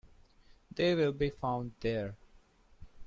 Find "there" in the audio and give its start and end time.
1.79-2.15